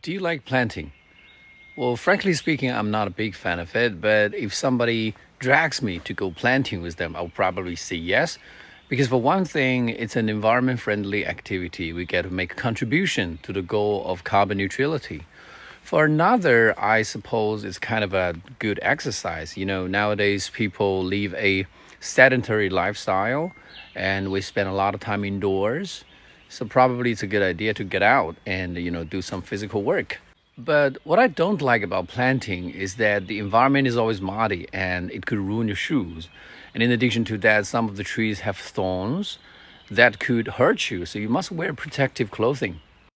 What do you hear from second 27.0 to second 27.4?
it's a